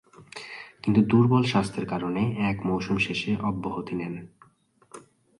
[0.83, 4.13] কিন্তু দূর্বল স্বাস্থ্যের কারণে এক মৌসুম শেষে অব্যহতি নেন।